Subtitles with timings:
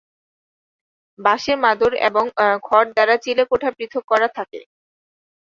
[1.19, 2.25] বাঁশের মাদুর এবং
[2.63, 4.59] খড় দ্বারা চিলে-কোঠা পৃথক করা থাকে।